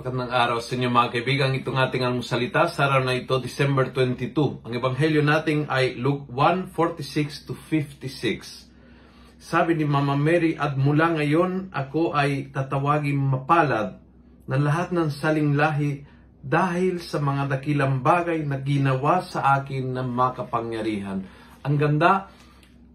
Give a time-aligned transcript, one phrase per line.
[0.00, 1.52] Magandang araw sa inyo mga kaibigan.
[1.52, 4.64] Itong ating almusalita sa araw na ito, December 22.
[4.64, 8.72] Ang ebanghelyo natin ay Luke 1:46 to 56.
[9.36, 14.00] Sabi ni Mama Mary, at mula ngayon ako ay tatawagin mapalad
[14.48, 16.08] ng lahat ng saling lahi
[16.40, 21.28] dahil sa mga dakilang bagay na ginawa sa akin ng makapangyarihan.
[21.60, 22.32] Ang ganda,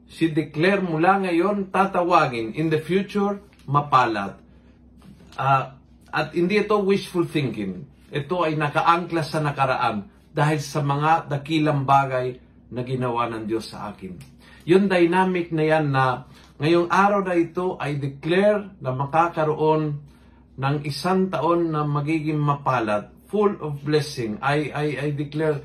[0.09, 3.37] si declare mula ngayon tatawagin in the future
[3.69, 4.41] mapalad.
[5.37, 5.84] Ah,
[6.15, 7.83] at hindi ito wishful thinking.
[8.07, 12.39] Ito ay nakaangkla sa nakaraan dahil sa mga dakilang bagay
[12.71, 14.15] na ginawa ng Diyos sa akin.
[14.63, 16.23] Yung dynamic na yan na
[16.55, 19.99] ngayong araw na ito ay declare na makakaroon
[20.55, 24.39] ng isang taon na magiging mapalad, full of blessing.
[24.39, 25.59] I, I, I declare,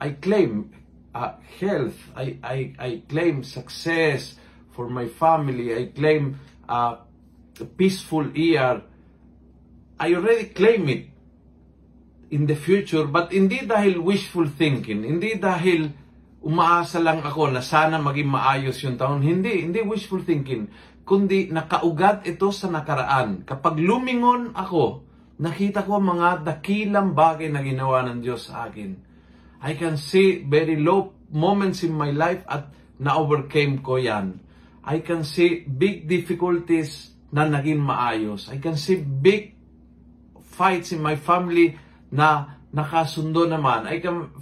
[0.00, 0.72] I claim
[1.12, 4.40] uh, health, I, I, I claim success
[4.72, 7.04] for my family, I claim uh,
[7.60, 8.80] a peaceful year,
[9.96, 11.08] I already claim it
[12.28, 15.88] in the future, but hindi dahil wishful thinking, hindi dahil
[16.44, 19.24] umaasa lang ako na sana maging maayos yung taon.
[19.24, 20.68] Hindi, hindi wishful thinking,
[21.08, 23.48] kundi nakaugat ito sa nakaraan.
[23.48, 25.06] Kapag lumingon ako,
[25.40, 29.00] nakita ko mga dakilang bagay na ginawa ng Diyos sa akin.
[29.64, 32.68] I can see very low moments in my life at
[33.00, 34.44] na-overcame ko yan.
[34.86, 38.52] I can see big difficulties na naging maayos.
[38.52, 39.55] I can see big
[40.56, 41.76] fights in my family
[42.08, 43.84] na nakasundo naman.
[43.84, 44.32] I can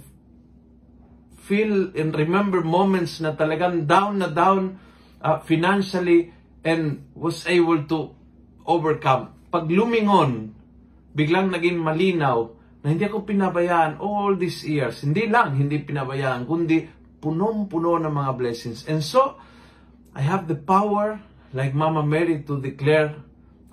[1.43, 4.79] feel and remember moments na talagang down na down
[5.19, 6.31] uh, financially
[6.63, 8.15] and was able to
[8.65, 9.35] overcome.
[9.51, 10.55] Pag lumingon,
[11.13, 12.49] biglang naging malinaw
[12.81, 15.05] na hindi ako pinabayaan all these years.
[15.05, 16.81] Hindi lang hindi pinabayaan, kundi
[17.21, 18.85] punong-puno ng mga blessings.
[18.89, 19.37] And so,
[20.17, 21.21] I have the power,
[21.53, 23.17] like Mama Mary, to declare,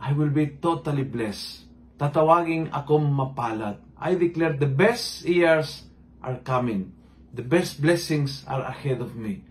[0.01, 3.81] I will be totally blessed tatawagin akong mapalad.
[3.99, 5.87] I declare the best years
[6.23, 6.95] are coming.
[7.33, 9.47] The best blessings are ahead of me.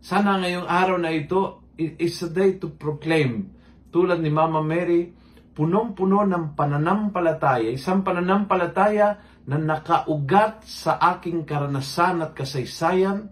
[0.00, 3.52] Sana ngayong araw na ito is a day to proclaim.
[3.92, 5.12] Tulad ni Mama Mary,
[5.52, 7.68] punong-puno ng pananampalataya.
[7.68, 9.08] Isang pananampalataya
[9.44, 13.28] na nakaugat sa aking karanasan at kasaysayan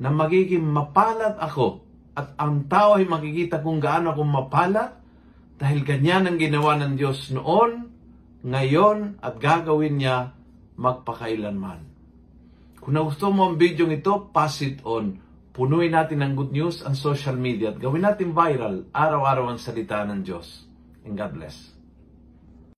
[0.00, 1.84] na magiging mapalad ako.
[2.16, 4.99] At ang tao ay makikita kung gaano ako mapalad
[5.60, 7.92] dahil ganyan ang ginawa ng Diyos noon,
[8.40, 10.32] ngayon, at gagawin niya
[10.80, 11.84] magpakailanman.
[12.80, 15.20] Kung nagusto mo ang video ito, pass it on.
[15.52, 20.00] Punuin natin ng good news ang social media at gawin natin viral araw-araw ang salita
[20.08, 20.64] ng Diyos.
[21.04, 21.79] And God bless.